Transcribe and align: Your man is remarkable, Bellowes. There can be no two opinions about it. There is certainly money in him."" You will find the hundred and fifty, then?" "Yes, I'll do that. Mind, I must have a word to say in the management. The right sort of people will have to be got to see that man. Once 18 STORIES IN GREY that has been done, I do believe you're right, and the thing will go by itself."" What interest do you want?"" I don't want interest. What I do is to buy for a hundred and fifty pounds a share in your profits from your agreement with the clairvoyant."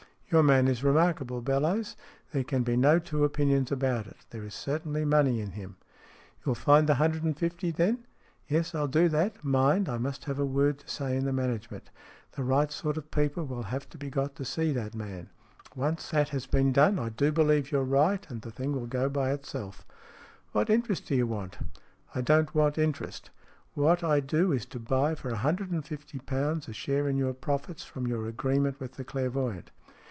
Your 0.33 0.43
man 0.43 0.69
is 0.69 0.81
remarkable, 0.81 1.41
Bellowes. 1.41 1.97
There 2.31 2.45
can 2.45 2.63
be 2.63 2.77
no 2.77 2.99
two 2.99 3.25
opinions 3.25 3.69
about 3.69 4.07
it. 4.07 4.15
There 4.29 4.45
is 4.45 4.53
certainly 4.55 5.03
money 5.03 5.41
in 5.41 5.51
him."" 5.51 5.75
You 6.39 6.51
will 6.51 6.55
find 6.55 6.87
the 6.87 6.95
hundred 6.95 7.23
and 7.25 7.37
fifty, 7.37 7.69
then?" 7.69 8.05
"Yes, 8.47 8.73
I'll 8.73 8.87
do 8.87 9.09
that. 9.09 9.43
Mind, 9.43 9.89
I 9.89 9.97
must 9.97 10.23
have 10.23 10.39
a 10.39 10.45
word 10.45 10.79
to 10.79 10.87
say 10.87 11.17
in 11.17 11.25
the 11.25 11.33
management. 11.33 11.89
The 12.37 12.45
right 12.45 12.71
sort 12.71 12.95
of 12.95 13.11
people 13.11 13.43
will 13.45 13.63
have 13.63 13.89
to 13.89 13.97
be 13.97 14.09
got 14.09 14.35
to 14.37 14.45
see 14.45 14.71
that 14.71 14.95
man. 14.95 15.29
Once 15.75 15.97
18 15.97 15.99
STORIES 15.99 15.99
IN 16.01 16.01
GREY 16.03 16.19
that 16.23 16.29
has 16.29 16.45
been 16.47 16.71
done, 16.71 16.97
I 16.97 17.09
do 17.09 17.33
believe 17.33 17.69
you're 17.69 17.83
right, 17.83 18.25
and 18.31 18.41
the 18.41 18.51
thing 18.51 18.71
will 18.71 18.87
go 18.87 19.09
by 19.09 19.33
itself."" 19.33 19.85
What 20.53 20.69
interest 20.69 21.07
do 21.07 21.15
you 21.15 21.27
want?"" 21.27 21.57
I 22.15 22.21
don't 22.21 22.55
want 22.55 22.77
interest. 22.77 23.31
What 23.73 24.01
I 24.01 24.21
do 24.21 24.53
is 24.53 24.65
to 24.67 24.79
buy 24.79 25.13
for 25.13 25.27
a 25.27 25.35
hundred 25.43 25.71
and 25.71 25.83
fifty 25.85 26.19
pounds 26.19 26.69
a 26.69 26.73
share 26.73 27.09
in 27.09 27.17
your 27.17 27.33
profits 27.33 27.83
from 27.83 28.07
your 28.07 28.27
agreement 28.27 28.79
with 28.79 28.93
the 28.93 29.03
clairvoyant." 29.03 29.71